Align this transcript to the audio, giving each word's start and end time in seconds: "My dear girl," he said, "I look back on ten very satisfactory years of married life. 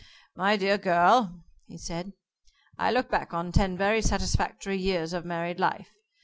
"My 0.35 0.57
dear 0.57 0.79
girl," 0.79 1.43
he 1.67 1.77
said, 1.77 2.13
"I 2.75 2.89
look 2.91 3.11
back 3.11 3.35
on 3.35 3.51
ten 3.51 3.77
very 3.77 4.01
satisfactory 4.01 4.79
years 4.79 5.13
of 5.13 5.25
married 5.25 5.59
life. 5.59 5.89